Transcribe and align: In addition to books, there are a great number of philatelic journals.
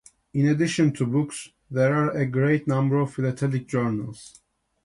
In 0.33 0.47
addition 0.47 0.93
to 0.93 1.05
books, 1.05 1.49
there 1.69 1.93
are 1.93 2.09
a 2.09 2.25
great 2.25 2.65
number 2.67 2.99
of 2.99 3.13
philatelic 3.13 3.67
journals. 3.67 4.41